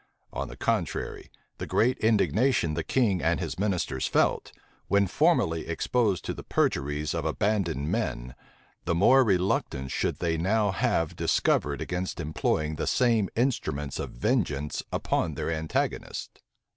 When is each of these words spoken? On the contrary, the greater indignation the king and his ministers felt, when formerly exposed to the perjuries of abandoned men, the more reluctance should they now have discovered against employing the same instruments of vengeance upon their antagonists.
On 0.33 0.47
the 0.47 0.57
contrary, 0.57 1.29
the 1.59 1.67
greater 1.67 1.99
indignation 1.99 2.73
the 2.73 2.83
king 2.83 3.21
and 3.21 3.39
his 3.39 3.59
ministers 3.59 4.07
felt, 4.07 4.51
when 4.87 5.05
formerly 5.05 5.67
exposed 5.67 6.25
to 6.25 6.33
the 6.33 6.41
perjuries 6.41 7.13
of 7.13 7.23
abandoned 7.23 7.91
men, 7.91 8.33
the 8.85 8.95
more 8.95 9.23
reluctance 9.23 9.91
should 9.91 10.17
they 10.17 10.37
now 10.37 10.71
have 10.71 11.15
discovered 11.15 11.81
against 11.81 12.19
employing 12.19 12.77
the 12.77 12.87
same 12.87 13.29
instruments 13.35 13.99
of 13.99 14.09
vengeance 14.09 14.81
upon 14.91 15.35
their 15.35 15.51
antagonists. 15.51 16.41